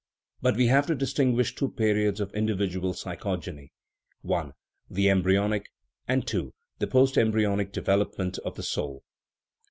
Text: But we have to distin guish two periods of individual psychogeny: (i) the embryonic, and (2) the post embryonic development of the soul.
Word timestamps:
But 0.41 0.55
we 0.57 0.65
have 0.65 0.87
to 0.87 0.95
distin 0.95 1.35
guish 1.35 1.55
two 1.55 1.69
periods 1.69 2.19
of 2.19 2.33
individual 2.33 2.93
psychogeny: 2.93 3.67
(i) 4.27 4.51
the 4.89 5.11
embryonic, 5.11 5.67
and 6.07 6.25
(2) 6.25 6.55
the 6.79 6.87
post 6.87 7.19
embryonic 7.19 7.71
development 7.71 8.39
of 8.39 8.55
the 8.55 8.63
soul. 8.63 9.03